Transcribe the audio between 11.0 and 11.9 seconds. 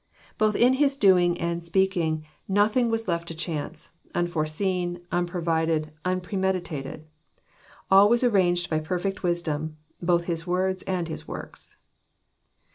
His works.